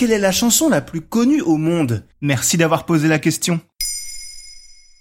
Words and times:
Quelle 0.00 0.12
est 0.12 0.18
la 0.18 0.32
chanson 0.32 0.70
la 0.70 0.80
plus 0.80 1.02
connue 1.02 1.42
au 1.42 1.58
monde? 1.58 2.04
Merci 2.22 2.56
d'avoir 2.56 2.86
posé 2.86 3.06
la 3.06 3.18
question. 3.18 3.60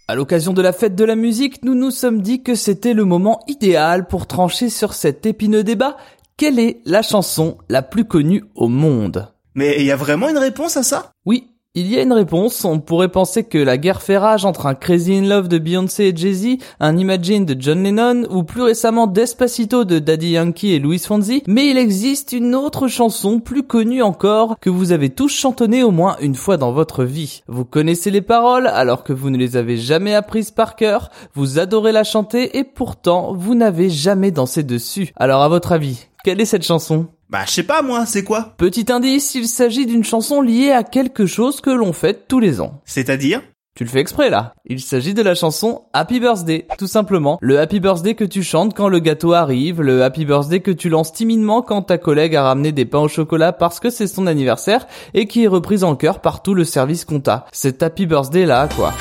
À 0.10 0.16
l'occasion 0.16 0.52
de 0.52 0.62
la 0.62 0.74
fête 0.74 0.94
de 0.94 1.06
la 1.06 1.16
musique, 1.16 1.64
nous 1.64 1.74
nous 1.74 1.90
sommes 1.90 2.22
dit 2.22 2.44
que 2.44 2.54
c'était 2.54 2.94
le 2.94 3.06
moment 3.06 3.40
idéal 3.48 4.08
pour 4.08 4.28
trancher 4.28 4.70
sur 4.70 4.94
cet 4.94 5.26
épineux 5.26 5.64
débat. 5.64 5.96
Quelle 6.36 6.60
est 6.60 6.82
la 6.84 7.02
chanson 7.02 7.58
la 7.70 7.82
plus 7.82 8.04
connue 8.04 8.44
au 8.56 8.68
monde? 8.68 9.32
Mais 9.56 9.78
il 9.80 9.86
y 9.86 9.92
a 9.92 9.96
vraiment 9.96 10.28
une 10.28 10.38
réponse 10.38 10.76
à 10.76 10.84
ça? 10.84 11.14
Oui, 11.26 11.48
il 11.80 11.88
y 11.88 11.98
a 11.98 12.02
une 12.02 12.14
réponse, 12.14 12.66
on 12.66 12.80
pourrait 12.80 13.08
penser 13.08 13.44
que 13.44 13.58
la 13.58 13.78
guerre 13.78 14.02
fait 14.02 14.18
rage 14.18 14.44
entre 14.44 14.66
un 14.66 14.76
Crazy 14.76 15.16
in 15.16 15.28
Love 15.28 15.48
de 15.48 15.58
Beyoncé 15.58 16.06
et 16.06 16.16
Jay-Z, 16.16 16.58
un 16.80 16.98
Imagine 16.98 17.46
de 17.46 17.56
John 17.58 17.84
Lennon, 17.84 18.26
ou 18.30 18.44
plus 18.44 18.64
récemment 18.64 19.08
Despacito 19.08 19.86
de 19.86 20.00
Daddy 20.00 20.32
Yankee 20.32 20.74
et 20.74 20.80
Louis 20.80 21.00
Fonzi, 21.00 21.42
mais 21.48 21.68
il 21.68 21.78
existe 21.78 22.34
une 22.34 22.54
autre 22.54 22.88
chanson 22.88 23.40
plus 23.40 23.64
connue 23.64 24.02
encore, 24.02 24.58
que 24.60 24.70
vous 24.70 24.92
avez 24.92 25.10
tous 25.10 25.30
chantonné 25.30 25.84
au 25.84 25.92
moins 25.92 26.18
une 26.22 26.36
fois 26.36 26.58
dans 26.58 26.74
votre 26.74 27.04
vie. 27.04 27.44
Vous 27.48 27.66
connaissez 27.66 28.12
les 28.12 28.22
paroles 28.22 28.68
alors 28.68 29.04
que 29.04 29.14
vous 29.14 29.30
ne 29.30 29.38
les 29.38 29.56
avez 29.56 29.78
jamais 29.78 30.16
apprises 30.16 30.52
par 30.52 30.76
cœur, 30.76 31.10
vous 31.34 31.60
adorez 31.60 31.92
la 31.92 32.04
chanter 32.04 32.58
et 32.58 32.64
pourtant 32.64 33.34
vous 33.34 33.56
n'avez 33.56 33.90
jamais 33.90 34.32
dansé 34.32 34.64
dessus. 34.64 35.12
Alors 35.16 35.42
à 35.42 35.50
votre 35.50 35.72
avis, 35.72 36.08
quelle 36.24 36.42
est 36.42 36.46
cette 36.46 36.66
chanson? 36.66 37.08
Bah 37.30 37.44
je 37.46 37.52
sais 37.52 37.64
pas 37.64 37.84
moi, 37.84 38.08
c'est 38.08 38.24
quoi 38.24 38.56
Petit 38.58 38.92
indice, 38.92 39.36
il 39.36 39.48
s'agit 39.48 39.86
d'une 39.86 40.04
chanson 40.04 40.42
liée 40.42 40.72
à 40.72 40.82
quelque 40.82 41.28
chose 41.28 41.62
que 41.62 41.70
l'on 41.70 41.94
fête 41.94 42.28
tous 42.28 42.40
les 42.40 42.60
ans. 42.60 42.82
C'est-à-dire 42.86 43.44
Tu 43.76 43.84
le 43.84 43.90
fais 43.92 44.00
exprès 44.00 44.32
là. 44.32 44.56
Il 44.66 44.82
s'agit 44.82 45.14
de 45.14 45.22
la 45.22 45.36
chanson 45.36 45.84
Happy 45.94 46.20
Birthday, 46.20 46.66
tout 46.80 46.88
simplement. 46.88 47.38
Le 47.40 47.60
Happy 47.60 47.80
Birthday 47.80 48.16
que 48.16 48.24
tu 48.24 48.42
chantes 48.42 48.74
quand 48.74 48.90
le 48.90 48.98
gâteau 48.98 49.34
arrive, 49.34 49.84
le 49.84 50.02
Happy 50.02 50.26
Birthday 50.26 50.62
que 50.62 50.72
tu 50.72 50.90
lances 50.90 51.14
timidement 51.14 51.62
quand 51.62 51.84
ta 51.84 52.00
collègue 52.00 52.36
a 52.36 52.42
ramené 52.42 52.72
des 52.72 52.86
pains 52.86 52.98
au 52.98 53.08
chocolat 53.08 53.54
parce 53.54 53.80
que 53.80 53.92
c'est 53.92 54.08
son 54.08 54.26
anniversaire 54.26 54.88
et 55.14 55.28
qui 55.28 55.44
est 55.44 55.48
reprise 55.48 55.84
en 55.84 55.96
chœur 55.96 56.22
par 56.22 56.42
tout 56.42 56.56
le 56.56 56.64
service 56.64 57.06
compta. 57.06 57.46
Cet 57.52 57.84
Happy 57.84 58.08
Birthday 58.08 58.48
là, 58.48 58.68
quoi. 58.76 58.92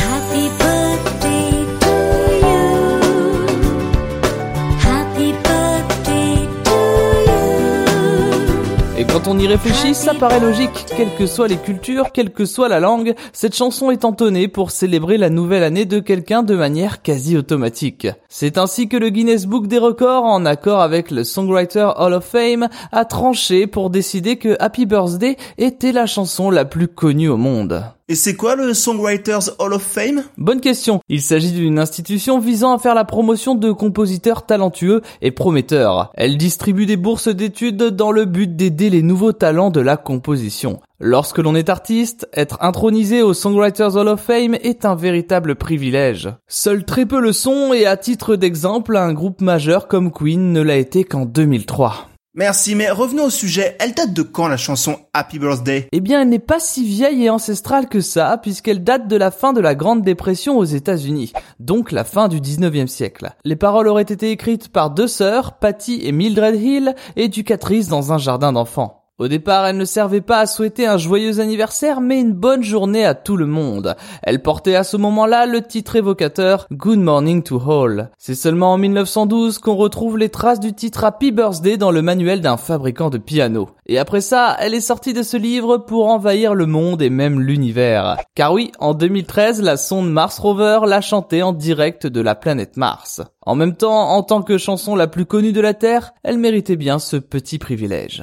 On 9.29 9.39
y 9.39 9.47
réfléchit, 9.47 9.95
ça 9.95 10.15
paraît 10.15 10.41
logique. 10.41 10.87
Quelles 10.97 11.15
que 11.15 11.27
soient 11.27 11.49
les 11.49 11.59
cultures, 11.59 12.13
quelle 12.13 12.31
que 12.31 12.47
soit 12.47 12.69
la 12.69 12.81
langue, 12.81 13.15
cette 13.35 13.55
chanson 13.55 13.91
est 13.91 14.07
entonnée 14.07 14.49
pour 14.49 14.71
célébrer 14.71 15.19
la 15.19 15.29
nouvelle 15.29 15.65
année 15.65 15.85
de 15.85 15.99
quelqu'un 15.99 16.43
de 16.43 16.55
manière 16.55 17.03
quasi 17.03 17.37
automatique. 17.37 18.09
C'est 18.31 18.57
ainsi 18.57 18.89
que 18.89 18.97
le 18.97 19.11
Guinness 19.11 19.45
Book 19.45 19.67
des 19.67 19.79
records, 19.79 20.25
en 20.25 20.47
accord 20.47 20.81
avec 20.81 21.11
le 21.11 21.25
Songwriter 21.25 21.91
Hall 21.99 22.15
of 22.15 22.25
Fame, 22.25 22.69
a 22.91 23.05
tranché 23.05 23.67
pour 23.67 23.91
décider 23.91 24.37
que 24.37 24.57
Happy 24.61 24.87
Birthday 24.87 25.37
était 25.59 25.93
la 25.93 26.07
chanson 26.07 26.51
la 26.51 26.65
plus 26.65 26.89
connue 26.89 27.29
au 27.29 27.37
monde. 27.37 27.85
Et 28.11 28.15
c'est 28.15 28.37
quoi 28.37 28.57
le 28.57 28.73
Songwriters 28.73 29.51
Hall 29.59 29.75
of 29.75 29.83
Fame? 29.83 30.23
Bonne 30.39 30.63
question. 30.63 31.03
Il 31.11 31.21
s'agit 31.21 31.53
d'une 31.53 31.79
institution 31.79 32.39
visant 32.39 32.75
à 32.75 32.79
faire 32.79 32.95
la 32.95 33.05
promotion 33.05 33.55
de 33.55 33.71
compositeurs 33.71 34.47
talentueux 34.47 35.03
et 35.21 35.31
prometteurs. 35.31 36.11
Elle 36.15 36.39
distribue 36.39 36.87
des 36.87 36.97
bourses 36.97 37.29
d'études 37.29 37.83
dans 37.83 38.11
le 38.11 38.25
but 38.25 38.57
d'aider 38.57 38.89
les 38.89 39.03
nouveaux 39.03 39.33
talents 39.33 39.69
de 39.69 39.83
la 39.83 39.99
composition. 39.99 40.81
Lorsque 41.01 41.37
l'on 41.37 41.55
est 41.55 41.69
artiste, 41.69 42.27
être 42.33 42.57
intronisé 42.63 43.21
au 43.21 43.35
Songwriters 43.35 43.97
Hall 43.97 44.09
of 44.09 44.23
Fame 44.23 44.55
est 44.55 44.87
un 44.87 44.95
véritable 44.95 45.57
privilège. 45.57 46.31
Seuls 46.47 46.87
très 46.87 47.05
peu 47.05 47.21
le 47.21 47.35
sont 47.35 47.75
et 47.75 47.85
à 47.85 47.99
titre 47.99 48.37
d'exemple, 48.37 48.97
un 48.97 49.13
groupe 49.13 49.43
majeur 49.43 49.87
comme 49.87 50.13
Queen 50.13 50.55
ne 50.55 50.63
l'a 50.63 50.77
été 50.77 51.05
qu'en 51.05 51.27
2003. 51.27 52.08
Merci, 52.39 52.77
mais 52.77 52.89
revenons 52.89 53.25
au 53.25 53.31
sujet. 53.31 53.77
Elle 53.81 53.95
date 53.95 54.13
de 54.13 54.23
quand 54.23 54.47
la 54.47 54.57
chanson 54.57 55.01
Happy 55.13 55.41
Birthday? 55.41 55.89
Eh 55.91 55.99
bien, 55.99 56.23
elle 56.23 56.29
n'est 56.29 56.39
pas 56.39 56.61
si 56.61 56.87
vieille 56.87 57.25
et 57.25 57.31
ancestrale 57.31 57.89
que 57.89 58.01
ça, 58.01 58.39
puisqu'elle 58.41 58.85
date 58.85 59.09
de 59.09 59.17
la 59.17 59.33
fin 59.33 59.53
de 59.53 59.61
la 59.61 59.75
Grande 59.75 60.03
Dépression 60.03 60.57
aux 60.57 60.65
États-Unis, 60.65 61.33
donc 61.59 61.91
la 61.91 62.05
fin 62.05 62.29
du 62.29 62.41
19e 62.41 62.87
siècle. 62.87 63.31
Les 63.45 63.57
paroles 63.57 63.89
auraient 63.89 64.03
été 64.03 64.31
écrites 64.31 64.69
par 64.69 64.91
deux 64.93 65.09
sœurs, 65.09 65.59
Patty 65.59 65.99
et 66.05 66.13
Mildred 66.13 66.55
Hill, 66.55 66.95
éducatrices 67.17 67.89
dans 67.89 68.13
un 68.13 68.19
jardin 68.19 68.53
d'enfants. 68.53 68.98
Au 69.19 69.27
départ, 69.27 69.67
elle 69.67 69.77
ne 69.77 69.85
servait 69.85 70.21
pas 70.21 70.39
à 70.39 70.47
souhaiter 70.47 70.87
un 70.87 70.97
joyeux 70.97 71.41
anniversaire, 71.41 72.01
mais 72.01 72.21
une 72.21 72.35
bonne 72.35 72.63
journée 72.63 73.05
à 73.05 73.15
tout 73.15 73.37
le 73.37 73.47
monde. 73.47 73.97
Elle 74.23 74.43
portait 74.43 74.77
à 74.77 74.85
ce 74.85 74.97
moment-là 74.97 75.45
le 75.45 75.61
titre 75.61 75.97
évocateur 75.97 76.69
Good 76.71 77.01
Morning 77.01 77.43
to 77.43 77.61
All. 77.69 78.11
C'est 78.17 78.37
seulement 78.37 78.75
en 78.75 78.79
1912 78.79 79.59
qu'on 79.59 79.75
retrouve 79.75 80.19
les 80.19 80.29
traces 80.29 80.61
du 80.61 80.73
titre 80.73 81.03
Happy 81.03 81.33
Birthday 81.33 81.77
dans 81.77 81.91
le 81.91 82.01
manuel 82.01 82.41
d'un 82.43 82.57
fabricant 82.57 83.11
de 83.11 83.19
piano. 83.19 83.71
Et 83.87 83.99
après 83.99 84.21
ça, 84.21 84.57
elle 84.61 84.73
est 84.73 84.81
sortie 84.81 85.15
de 85.15 85.25
ce 85.25 85.37
livre 85.37 85.79
pour 85.79 86.07
envahir 86.07 86.55
le 86.55 86.67
monde 86.67 87.03
et 87.03 87.11
même 87.11 87.41
l'univers. 87.41 88.19
Car 88.37 88.53
oui, 88.53 88.71
en 88.79 88.95
2013, 88.95 89.63
la 89.63 89.77
sonde 89.77 90.13
Mars 90.13 90.39
Rover 90.39 90.83
l'a 90.87 91.01
chantée 91.01 91.43
en 91.43 91.53
direct 91.53 92.07
de 92.07 92.21
la 92.21 92.37
planète 92.37 92.77
Mars. 92.77 93.21
En 93.45 93.57
même 93.57 93.75
temps, 93.75 94.11
en 94.11 94.23
tant 94.23 94.43
que 94.43 94.59
chanson 94.59 94.95
la 94.95 95.09
plus 95.09 95.27
connue 95.27 95.53
de 95.53 95.61
la 95.61 95.75
Terre, 95.75 96.13
elle 96.23 96.39
méritait 96.39 96.77
bien 96.77 97.01
ce 97.01 97.17
petit 97.17 97.59
privilège. 97.59 98.23